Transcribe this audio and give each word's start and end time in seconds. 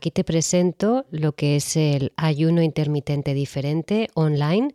aquí 0.00 0.10
te 0.10 0.24
presento 0.24 1.04
lo 1.10 1.32
que 1.32 1.56
es 1.56 1.76
el 1.76 2.14
ayuno 2.16 2.62
intermitente 2.62 3.34
diferente 3.34 4.08
online, 4.14 4.74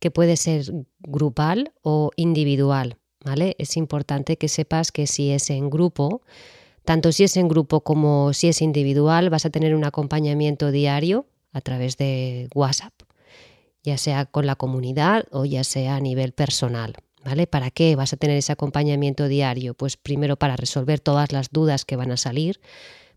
que 0.00 0.10
puede 0.10 0.36
ser 0.36 0.64
grupal 0.98 1.72
o 1.82 2.10
individual. 2.16 2.98
¿vale? 3.24 3.54
Es 3.60 3.76
importante 3.76 4.36
que 4.36 4.48
sepas 4.48 4.90
que 4.90 5.06
si 5.06 5.30
es 5.30 5.48
en 5.50 5.70
grupo, 5.70 6.22
tanto 6.84 7.12
si 7.12 7.22
es 7.22 7.36
en 7.36 7.46
grupo 7.46 7.82
como 7.82 8.32
si 8.32 8.48
es 8.48 8.62
individual, 8.62 9.30
vas 9.30 9.46
a 9.46 9.50
tener 9.50 9.76
un 9.76 9.84
acompañamiento 9.84 10.72
diario 10.72 11.26
a 11.52 11.60
través 11.60 11.96
de 11.96 12.48
WhatsApp, 12.52 12.94
ya 13.84 13.96
sea 13.96 14.26
con 14.26 14.44
la 14.44 14.56
comunidad 14.56 15.26
o 15.30 15.44
ya 15.44 15.62
sea 15.62 15.94
a 15.94 16.00
nivel 16.00 16.32
personal. 16.32 16.96
¿Vale? 17.24 17.46
¿Para 17.46 17.70
qué 17.70 17.96
vas 17.96 18.12
a 18.12 18.18
tener 18.18 18.36
ese 18.36 18.52
acompañamiento 18.52 19.28
diario? 19.28 19.72
Pues 19.72 19.96
primero 19.96 20.36
para 20.36 20.56
resolver 20.56 21.00
todas 21.00 21.32
las 21.32 21.50
dudas 21.50 21.86
que 21.86 21.96
van 21.96 22.10
a 22.10 22.18
salir, 22.18 22.60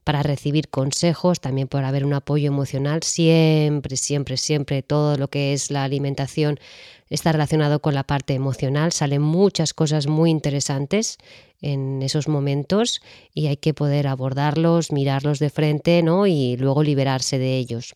para 0.08 0.24
recibir 0.24 0.70
consejos, 0.70 1.42
también 1.42 1.68
para 1.68 1.90
haber 1.90 2.06
un 2.06 2.14
apoyo 2.14 2.48
emocional. 2.48 3.04
Siempre, 3.04 3.98
siempre, 3.98 4.38
siempre 4.38 4.82
todo 4.82 5.18
lo 5.18 5.28
que 5.28 5.52
es 5.52 5.70
la 5.70 5.84
alimentación 5.84 6.62
está 7.10 7.34
relacionado 7.34 7.82
con 7.82 7.94
la 7.94 8.06
parte 8.06 8.34
emocional. 8.34 8.94
Salen 8.94 9.22
muchas 9.22 9.74
cosas 9.74 10.08
muy 10.08 10.30
interesantes 10.30 11.18
en 11.62 12.02
esos 12.02 12.30
momentos 12.30 13.02
y 13.34 13.48
hay 13.48 13.58
que 13.58 13.74
poder 13.74 14.08
abordarlos, 14.08 14.94
mirarlos 14.94 15.40
de 15.40 15.50
frente 15.50 16.02
¿no? 16.04 16.26
y 16.26 16.56
luego 16.56 16.84
liberarse 16.84 17.38
de 17.38 17.58
ellos. 17.58 17.94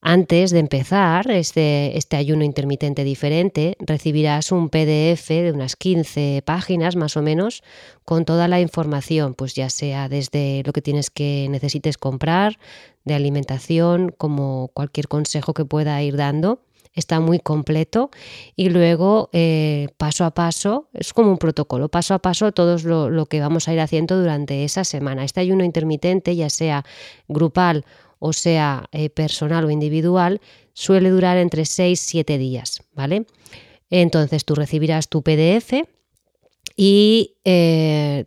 Antes 0.00 0.52
de 0.52 0.60
empezar 0.60 1.28
este, 1.28 1.98
este, 1.98 2.16
ayuno 2.16 2.44
intermitente 2.44 3.02
diferente, 3.02 3.76
recibirás 3.80 4.52
un 4.52 4.68
PDF 4.68 5.28
de 5.28 5.50
unas 5.52 5.74
15 5.74 6.42
páginas 6.44 6.94
más 6.94 7.16
o 7.16 7.22
menos 7.22 7.64
con 8.04 8.24
toda 8.24 8.46
la 8.46 8.60
información, 8.60 9.34
pues 9.34 9.54
ya 9.54 9.68
sea 9.70 10.08
desde 10.08 10.62
lo 10.64 10.72
que 10.72 10.82
tienes 10.82 11.10
que 11.10 11.48
necesites 11.50 11.98
comprar, 11.98 12.58
de 13.04 13.14
alimentación, 13.14 14.14
como 14.16 14.70
cualquier 14.72 15.08
consejo 15.08 15.52
que 15.52 15.64
pueda 15.64 16.00
ir 16.00 16.16
dando. 16.16 16.60
Está 16.94 17.20
muy 17.20 17.38
completo 17.38 18.10
y 18.56 18.70
luego 18.70 19.30
eh, 19.32 19.88
paso 19.98 20.24
a 20.24 20.32
paso, 20.32 20.88
es 20.94 21.12
como 21.12 21.30
un 21.30 21.38
protocolo, 21.38 21.88
paso 21.88 22.14
a 22.14 22.18
paso 22.18 22.52
todo 22.52 22.76
lo, 22.78 23.10
lo 23.10 23.26
que 23.26 23.40
vamos 23.40 23.68
a 23.68 23.72
ir 23.72 23.80
haciendo 23.80 24.18
durante 24.18 24.64
esa 24.64 24.84
semana. 24.84 25.24
Este 25.24 25.40
ayuno 25.40 25.64
intermitente, 25.64 26.34
ya 26.34 26.50
sea 26.50 26.84
grupal 27.28 27.84
o 28.18 28.32
sea 28.32 28.88
eh, 28.92 29.10
personal 29.10 29.64
o 29.64 29.70
individual, 29.70 30.40
suele 30.72 31.10
durar 31.10 31.36
entre 31.38 31.64
6 31.64 32.02
y 32.02 32.06
7 32.10 32.38
días, 32.38 32.82
¿vale? 32.94 33.26
Entonces 33.90 34.44
tú 34.44 34.54
recibirás 34.54 35.08
tu 35.08 35.22
PDF 35.22 35.72
y 36.76 37.36
eh, 37.44 38.26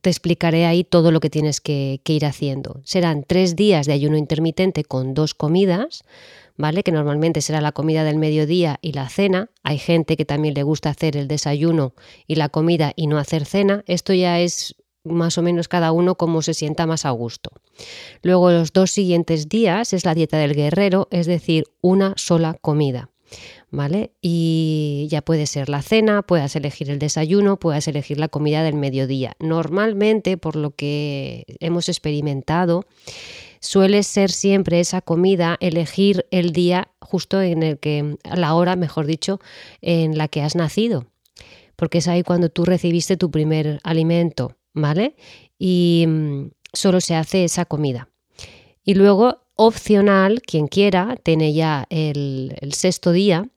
te 0.00 0.10
explicaré 0.10 0.66
ahí 0.66 0.84
todo 0.84 1.10
lo 1.10 1.20
que 1.20 1.30
tienes 1.30 1.60
que, 1.60 2.00
ir 2.06 2.26
haciendo. 2.26 2.80
Serán 2.84 3.24
tres 3.26 3.56
días 3.56 3.86
de 3.86 3.92
ayuno 3.92 4.16
intermitente 4.16 4.84
con 4.84 5.14
dos 5.14 5.34
comidas, 5.34 6.04
¿vale? 6.56 6.82
Que 6.82 6.92
normalmente 6.92 7.40
será 7.40 7.60
la 7.60 7.72
comida 7.72 8.04
del 8.04 8.16
mediodía 8.16 8.78
y 8.82 8.92
la 8.92 9.08
cena. 9.08 9.50
Hay 9.62 9.78
gente 9.78 10.16
que 10.16 10.24
también 10.24 10.54
le 10.54 10.62
gusta 10.62 10.90
hacer 10.90 11.16
el 11.16 11.28
desayuno 11.28 11.94
y 12.26 12.36
la 12.36 12.48
comida 12.48 12.92
y 12.96 13.06
no 13.06 13.18
hacer 13.18 13.44
cena. 13.44 13.84
Esto 13.86 14.12
ya 14.12 14.40
es 14.40 14.76
más 15.10 15.38
o 15.38 15.42
menos 15.42 15.68
cada 15.68 15.92
uno 15.92 16.16
como 16.16 16.42
se 16.42 16.54
sienta 16.54 16.86
más 16.86 17.04
a 17.04 17.10
gusto. 17.10 17.50
Luego 18.22 18.50
los 18.50 18.72
dos 18.72 18.90
siguientes 18.90 19.48
días 19.48 19.92
es 19.92 20.04
la 20.04 20.14
dieta 20.14 20.38
del 20.38 20.54
guerrero, 20.54 21.08
es 21.10 21.26
decir, 21.26 21.64
una 21.80 22.14
sola 22.16 22.56
comida. 22.60 23.10
¿Vale? 23.70 24.12
Y 24.22 25.06
ya 25.10 25.20
puede 25.20 25.46
ser 25.46 25.68
la 25.68 25.82
cena, 25.82 26.22
puedes 26.22 26.56
elegir 26.56 26.88
el 26.90 26.98
desayuno, 26.98 27.58
puedes 27.58 27.86
elegir 27.86 28.18
la 28.18 28.28
comida 28.28 28.62
del 28.62 28.76
mediodía. 28.76 29.34
Normalmente, 29.38 30.38
por 30.38 30.56
lo 30.56 30.70
que 30.70 31.44
hemos 31.60 31.90
experimentado, 31.90 32.86
suele 33.60 34.02
ser 34.04 34.30
siempre 34.30 34.80
esa 34.80 35.02
comida 35.02 35.58
elegir 35.60 36.24
el 36.30 36.52
día 36.52 36.88
justo 37.00 37.42
en 37.42 37.62
el 37.62 37.78
que, 37.78 38.16
la 38.24 38.54
hora, 38.54 38.76
mejor 38.76 39.04
dicho, 39.04 39.38
en 39.82 40.16
la 40.16 40.28
que 40.28 40.40
has 40.40 40.54
nacido. 40.54 41.06
Porque 41.76 41.98
es 41.98 42.08
ahí 42.08 42.22
cuando 42.22 42.48
tú 42.48 42.64
recibiste 42.64 43.16
tu 43.16 43.30
primer 43.30 43.80
alimento. 43.82 44.56
¿Vale? 44.78 45.16
Y 45.58 46.04
mm, 46.06 46.50
solo 46.72 47.00
se 47.00 47.14
hace 47.14 47.44
esa 47.44 47.64
comida. 47.64 48.08
Y 48.84 48.94
luego, 48.94 49.42
opcional, 49.56 50.40
quien 50.40 50.66
quiera, 50.66 51.16
tiene 51.22 51.52
ya 51.52 51.86
el, 51.90 52.56
sexto 52.72 53.12
día, 53.12 53.48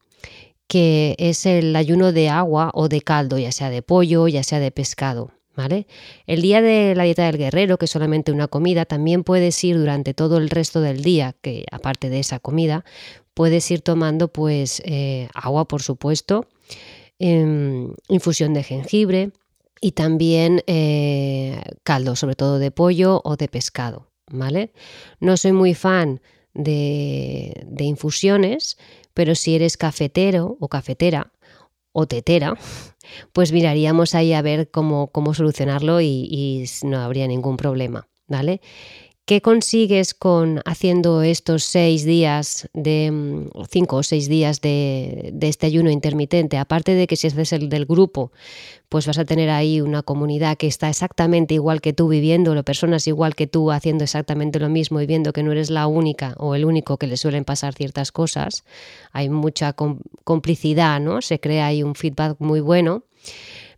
que 0.67 1.15
es 1.19 1.45
el 1.45 1.75
ayuno 1.75 2.11
de 2.11 2.29
agua 2.29 2.71
o 2.73 2.89
de 2.89 3.01
caldo, 3.01 3.37
ya 3.37 3.51
sea 3.51 3.69
de 3.69 3.81
pollo, 3.81 4.27
ya 4.27 4.43
sea 4.43 4.59
de 4.59 4.71
pescado. 4.71 5.31
¿Vale? 5.53 5.85
El 6.27 6.41
día 6.41 6.61
de 6.61 6.95
la 6.95 7.03
dieta 7.03 7.25
del 7.25 7.37
guerrero, 7.37 7.77
que 7.77 7.83
es 7.83 7.91
solamente 7.91 8.31
una 8.31 8.47
comida, 8.47 8.85
también 8.85 9.25
puedes 9.25 9.61
ir 9.65 9.77
durante 9.77 10.13
todo 10.13 10.37
el 10.37 10.49
resto 10.49 10.79
del 10.79 11.03
día, 11.03 11.35
que 11.41 11.65
aparte 11.71 12.09
de 12.09 12.19
esa 12.19 12.39
comida, 12.39 12.85
puedes 13.33 13.69
ir 13.69 13.81
tomando 13.81 14.29
pues 14.29 14.81
eh, 14.85 15.27
agua, 15.33 15.67
por 15.67 15.81
supuesto, 15.81 16.47
em, 17.19 17.93
infusión 18.07 18.53
de 18.53 18.63
jengibre, 18.63 19.31
y 19.81 19.91
también 19.91 20.63
eh, 20.67 21.61
caldo, 21.83 22.15
sobre 22.15 22.35
todo 22.35 22.59
de 22.59 22.71
pollo 22.71 23.21
o 23.25 23.35
de 23.35 23.47
pescado. 23.47 24.11
¿vale? 24.31 24.71
No 25.19 25.37
soy 25.37 25.51
muy 25.51 25.73
fan 25.73 26.21
de, 26.53 27.65
infusiones, 27.79 28.77
pero 29.13 29.35
si 29.35 29.55
eres 29.55 29.77
cafetero 29.77 30.57
o 30.59 30.67
cafetera 30.67 31.31
o 31.91 32.07
tetera, 32.07 32.55
pues 33.33 33.51
miraríamos 33.51 34.15
ahí 34.15 34.33
a 34.33 34.41
ver 34.41 34.71
cómo, 34.71 35.07
cómo 35.07 35.33
solucionarlo 35.33 36.01
y, 36.01 36.27
y, 36.29 36.65
no 36.83 36.99
habría 36.99 37.27
ningún 37.27 37.57
problema. 37.57 38.07
¿vale? 38.27 38.61
¿Qué 39.31 39.41
consigues 39.41 40.13
con 40.13 40.59
haciendo 40.65 41.21
estos 41.21 41.63
seis 41.63 42.03
días 42.03 42.67
de 42.73 43.11
mm, 43.11 43.63
cinco 43.69 43.95
o 43.95 44.03
seis 44.03 44.27
días 44.27 44.59
de, 44.59 45.33
este 45.39 45.67
ayuno 45.67 45.89
intermitente? 45.89 46.57
Aparte 46.57 46.95
de 46.95 47.07
que 47.07 47.15
si 47.15 47.27
haces 47.27 47.53
el 47.53 47.69
del 47.69 47.85
grupo, 47.85 48.33
pues 48.89 49.07
vas 49.07 49.17
a 49.17 49.23
tener 49.23 49.49
ahí 49.49 49.79
una 49.79 50.03
comunidad 50.03 50.57
que 50.57 50.67
está 50.67 50.89
exactamente 50.89 51.53
igual 51.53 51.79
que 51.79 51.93
tú 51.93 52.09
viviendo, 52.09 52.61
personas 52.65 53.07
igual 53.07 53.33
que 53.33 53.47
tú 53.47 53.71
haciendo 53.71 54.03
exactamente 54.03 54.59
lo 54.59 54.67
mismo 54.67 54.99
y 54.99 55.05
viendo 55.05 55.31
que 55.31 55.43
no 55.43 55.53
eres 55.53 55.69
la 55.69 55.87
única 55.87 56.35
o 56.37 56.53
el 56.53 56.65
único 56.65 56.97
que 56.97 57.07
le 57.07 57.15
suelen 57.15 57.45
pasar 57.45 57.73
ciertas 57.73 58.11
cosas. 58.11 58.65
Hay 59.13 59.29
mucha 59.29 59.77
complicidad, 60.25 60.99
¿no? 60.99 61.21
Se 61.21 61.39
crea 61.39 61.67
ahí 61.67 61.83
un 61.83 61.95
feedback 61.95 62.35
muy 62.39 62.59
bueno. 62.59 63.05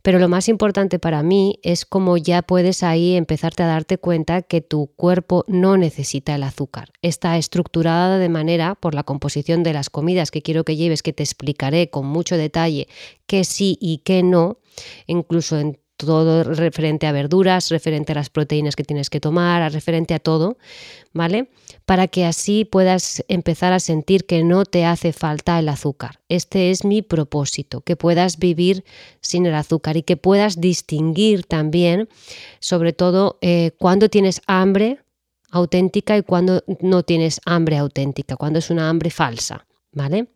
Pero 0.03 0.19
lo 0.19 0.27
más 0.27 0.49
importante 0.49 0.99
para 0.99 1.23
mí 1.23 1.59
es 1.63 1.85
cómo 1.85 2.17
ya 2.17 2.41
puedes 2.41 2.83
ahí 2.83 3.15
empezarte 3.15 3.63
a 3.63 3.67
darte 3.67 3.97
cuenta 3.97 4.41
que 4.41 4.59
tu 4.59 4.87
cuerpo 4.97 5.45
no 5.47 5.77
necesita 5.77 6.35
el 6.35 6.43
azúcar. 6.43 6.91
Está 7.01 7.37
estructurada 7.37 8.19
de 8.19 8.27
manera 8.27 8.75
por 8.75 8.95
la 8.95 9.03
composición 9.03 9.63
de 9.63 9.71
las 9.71 9.89
comidas 9.89 10.29
que 10.29 10.41
quiero 10.41 10.65
que 10.65 10.75
lleves, 10.75 11.03
que 11.03 11.13
te 11.13 11.23
explicaré 11.23 11.89
con 11.89 12.05
mucho 12.05 12.35
detalle 12.35 12.89
qué 13.27 13.45
sí 13.45 13.77
y 13.79 13.99
qué 13.99 14.23
no, 14.23 14.57
incluso 15.07 15.57
en 15.57 15.79
todo 16.05 16.43
referente 16.43 17.07
a 17.07 17.11
verduras, 17.11 17.69
referente 17.69 18.11
a 18.11 18.15
las 18.15 18.29
proteínas 18.29 18.75
que 18.75 18.83
tienes 18.83 19.09
que 19.09 19.19
tomar, 19.19 19.71
referente 19.71 20.13
a 20.13 20.19
todo, 20.19 20.57
¿vale? 21.13 21.49
Para 21.85 22.07
que 22.07 22.25
así 22.25 22.65
puedas 22.65 23.23
empezar 23.27 23.73
a 23.73 23.79
sentir 23.79 24.25
que 24.25 24.43
no 24.43 24.65
te 24.65 24.85
hace 24.85 25.13
falta 25.13 25.59
el 25.59 25.69
azúcar. 25.69 26.19
Este 26.29 26.71
es 26.71 26.85
mi 26.85 27.01
propósito, 27.01 27.81
que 27.81 27.95
puedas 27.95 28.37
vivir 28.37 28.83
sin 29.21 29.45
el 29.45 29.55
azúcar 29.55 29.97
y 29.97 30.03
que 30.03 30.17
puedas 30.17 30.59
distinguir 30.59 31.45
también, 31.45 32.09
sobre 32.59 32.93
todo, 32.93 33.37
eh, 33.41 33.71
cuando 33.77 34.09
tienes 34.09 34.41
hambre 34.47 34.99
auténtica 35.51 36.17
y 36.17 36.23
cuando 36.23 36.63
no 36.81 37.03
tienes 37.03 37.39
hambre 37.45 37.77
auténtica, 37.77 38.35
cuando 38.35 38.59
es 38.59 38.69
una 38.69 38.89
hambre 38.89 39.11
falsa, 39.11 39.65
¿vale? 39.91 40.27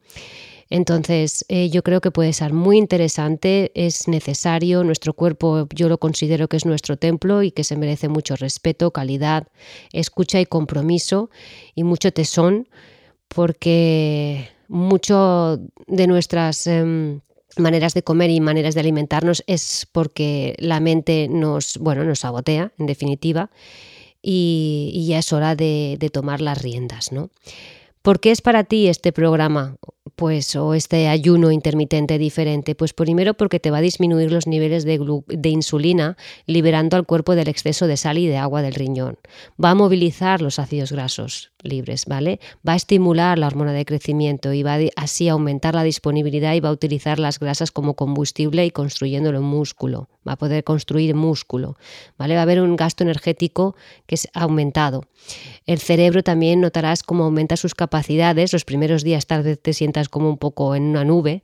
Entonces, 0.70 1.46
eh, 1.48 1.70
yo 1.70 1.82
creo 1.84 2.02
que 2.02 2.12
puede 2.12 2.34
ser 2.34 2.54
muy 2.54 2.78
interesante, 2.78 3.72
es 3.74 4.08
necesario, 4.08 4.84
nuestro 4.84 5.14
cuerpo 5.14 5.68
yo 5.74 5.88
lo 5.88 5.98
considero 5.98 6.48
que 6.48 6.58
es 6.58 6.66
nuestro 6.66 6.98
templo 6.98 7.44
y 7.44 7.52
que 7.52 7.64
se 7.64 7.78
merece 7.78 8.10
mucho 8.10 8.36
respeto, 8.36 8.92
calidad, 8.92 9.48
escucha 9.94 10.42
y 10.42 10.46
compromiso 10.46 11.30
y 11.74 11.84
mucho 11.84 12.12
tesón, 12.12 12.68
porque 13.28 14.50
mucho 14.68 15.60
de 15.88 16.08
nuestras... 16.08 16.68
Em, 16.68 17.22
maneras 17.60 17.94
de 17.94 18.04
comer 18.04 18.30
y 18.30 18.40
maneras 18.40 18.76
de 18.76 18.82
alimentarnos 18.82 19.44
es 19.48 19.88
porque 19.92 20.56
la 20.60 20.80
mente 20.80 21.28
nos, 21.28 21.78
bueno, 21.78 22.04
nos 22.04 22.20
sabotea, 22.20 22.72
en 22.78 22.86
definitiva, 22.86 23.50
y, 24.22 25.06
ya 25.08 25.20
es 25.20 25.32
hora 25.34 25.56
de, 25.56 25.98
de 26.00 26.10
tomar 26.10 26.42
las 26.42 26.62
riendas, 26.62 27.12
¿no? 27.12 27.30
¿Por 28.02 28.20
qué 28.20 28.32
es 28.32 28.42
para 28.42 28.64
ti 28.64 28.88
este 28.88 29.12
programa? 29.12 29.78
Pues, 30.18 30.56
o 30.56 30.74
este 30.74 31.10
ayuno 31.10 31.52
intermitente 31.52 32.18
diferente? 32.18 32.74
Pues 32.74 32.92
primero 32.92 33.36
porque 33.36 33.60
te 33.60 33.70
va 33.70 33.78
a 33.78 33.82
disminuir 33.82 34.32
los 34.32 34.48
niveles 34.48 34.84
de, 34.84 35.00
de, 35.28 35.50
insulina, 35.50 36.18
liberando 36.48 36.98
al 36.98 37.06
cuerpo 37.06 37.36
del 37.36 37.48
exceso 37.48 37.86
de 37.86 37.98
sal 37.98 38.18
y 38.18 38.26
de 38.26 38.38
agua 38.38 38.64
del 38.64 38.74
riñón. 38.74 39.20
Va 39.64 39.70
a 39.70 39.76
movilizar 39.76 40.42
los 40.42 40.58
ácidos 40.58 40.92
grasos, 40.92 41.52
libres, 41.64 42.06
¿vale? 42.06 42.40
Va 42.68 42.74
a 42.74 42.76
estimular 42.76 43.38
la 43.40 43.48
hormona 43.48 43.74
de 43.74 43.86
crecimiento 43.86 44.54
y 44.54 44.64
va 44.64 44.76
a 44.76 44.80
así 44.96 45.28
aumentar 45.30 45.76
la 45.76 45.84
disponibilidad 45.84 46.54
y 46.54 46.60
va 46.60 46.70
a 46.70 46.74
utilizar 46.74 47.20
las 47.20 47.40
grasas 47.40 47.72
como 47.72 47.96
combustible 47.96 48.66
y 48.66 48.72
construyéndolo 48.72 49.40
en 49.40 49.44
músculo, 49.44 50.10
va 50.28 50.34
a 50.34 50.38
poder 50.38 50.64
construir 50.64 51.16
músculo, 51.16 51.78
¿vale? 52.18 52.36
Va 52.36 52.42
a 52.42 52.44
haber 52.44 52.62
un 52.62 52.76
gasto 52.76 53.04
energético 53.04 53.76
que 54.06 54.16
es 54.16 54.28
aumentado. 54.34 55.06
El 55.66 55.80
cerebro 55.80 56.24
también 56.24 56.62
notarás 56.62 57.04
cómo 57.04 57.26
aumenta 57.26 57.58
sus 57.58 57.74
capacidades, 57.76 58.54
los 58.54 58.66
primeros 58.66 59.04
días 59.04 59.26
tal 59.26 59.44
vez 59.44 59.60
te 59.60 59.74
sientas 59.74 60.10
como 60.10 60.30
un 60.30 60.38
poco 60.38 60.76
en 60.76 60.84
una 60.84 61.04
nube, 61.04 61.42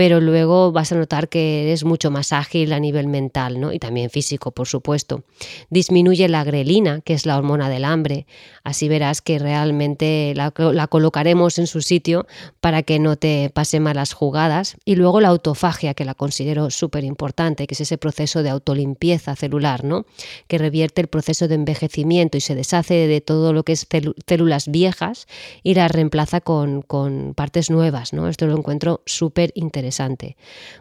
pero 0.00 0.18
luego 0.22 0.72
vas 0.72 0.92
a 0.92 0.94
notar 0.94 1.28
que 1.28 1.64
eres 1.64 1.84
mucho 1.84 2.10
más 2.10 2.32
ágil 2.32 2.72
a 2.72 2.80
nivel 2.80 3.06
mental 3.06 3.60
¿no? 3.60 3.70
y 3.70 3.78
también 3.78 4.08
físico, 4.08 4.50
por 4.50 4.66
supuesto. 4.66 5.24
Disminuye 5.68 6.26
la 6.30 6.42
grelina, 6.42 7.02
que 7.02 7.12
es 7.12 7.26
la 7.26 7.36
hormona 7.36 7.68
del 7.68 7.84
hambre, 7.84 8.26
así 8.64 8.88
verás 8.88 9.20
que 9.20 9.38
realmente 9.38 10.32
la, 10.34 10.54
la 10.56 10.86
colocaremos 10.86 11.58
en 11.58 11.66
su 11.66 11.82
sitio 11.82 12.26
para 12.62 12.82
que 12.82 12.98
no 12.98 13.16
te 13.16 13.50
pase 13.52 13.78
malas 13.78 14.14
jugadas. 14.14 14.78
Y 14.86 14.94
luego 14.94 15.20
la 15.20 15.28
autofagia, 15.28 15.92
que 15.92 16.06
la 16.06 16.14
considero 16.14 16.70
súper 16.70 17.04
importante, 17.04 17.66
que 17.66 17.74
es 17.74 17.82
ese 17.82 17.98
proceso 17.98 18.42
de 18.42 18.48
autolimpieza 18.48 19.36
celular, 19.36 19.84
¿no? 19.84 20.06
que 20.48 20.56
revierte 20.56 21.02
el 21.02 21.08
proceso 21.08 21.46
de 21.46 21.56
envejecimiento 21.56 22.38
y 22.38 22.40
se 22.40 22.54
deshace 22.54 23.06
de 23.06 23.20
todo 23.20 23.52
lo 23.52 23.64
que 23.64 23.72
es 23.72 23.86
células 24.26 24.68
viejas 24.68 25.26
y 25.62 25.74
las 25.74 25.92
reemplaza 25.92 26.40
con, 26.40 26.80
con 26.80 27.34
partes 27.34 27.68
nuevas. 27.68 28.14
¿no? 28.14 28.28
Esto 28.28 28.46
lo 28.46 28.56
encuentro 28.56 29.02
súper 29.04 29.52
interesante 29.54 29.89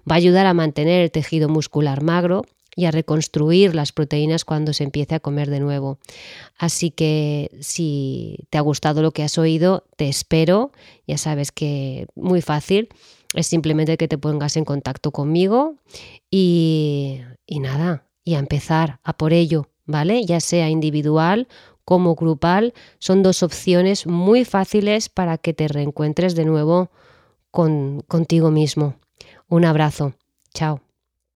Va 0.09 0.15
a 0.15 0.15
ayudar 0.15 0.45
a 0.45 0.53
mantener 0.53 1.01
el 1.01 1.11
tejido 1.11 1.49
muscular 1.49 2.03
magro 2.03 2.45
y 2.75 2.85
a 2.85 2.91
reconstruir 2.91 3.75
las 3.75 3.91
proteínas 3.91 4.45
cuando 4.45 4.73
se 4.73 4.83
empiece 4.83 5.15
a 5.15 5.19
comer 5.19 5.49
de 5.49 5.59
nuevo. 5.59 5.97
Así 6.57 6.91
que 6.91 7.51
si 7.59 8.45
te 8.49 8.57
ha 8.57 8.61
gustado 8.61 9.01
lo 9.01 9.11
que 9.11 9.23
has 9.23 9.37
oído, 9.37 9.83
te 9.97 10.07
espero. 10.07 10.71
Ya 11.05 11.17
sabes 11.17 11.51
que 11.51 12.07
muy 12.15 12.41
fácil. 12.41 12.89
Es 13.33 13.47
simplemente 13.47 13.97
que 13.97 14.07
te 14.07 14.17
pongas 14.17 14.55
en 14.57 14.65
contacto 14.65 15.11
conmigo 15.11 15.75
y, 16.31 17.19
y 17.45 17.59
nada, 17.59 18.05
y 18.23 18.35
a 18.35 18.39
empezar 18.39 18.99
a 19.03 19.17
por 19.17 19.33
ello, 19.33 19.67
¿vale? 19.85 20.25
Ya 20.25 20.39
sea 20.39 20.69
individual 20.69 21.47
como 21.85 22.15
grupal, 22.15 22.73
son 22.99 23.23
dos 23.23 23.43
opciones 23.43 24.07
muy 24.07 24.45
fáciles 24.45 25.09
para 25.09 25.37
que 25.37 25.53
te 25.53 25.67
reencuentres 25.67 26.35
de 26.35 26.45
nuevo 26.45 26.91
con, 27.51 28.01
contigo 28.07 28.51
mismo. 28.51 28.95
Un 29.47 29.65
abrazo. 29.65 30.13
Chao. 30.53 30.81